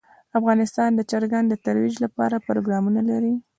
افغانستان 0.39 0.89
د 0.95 1.01
چرګان 1.09 1.45
د 1.49 1.53
ترویج 1.65 1.95
لپاره 2.05 2.43
پروګرامونه 2.47 3.01
لري. 3.09 3.33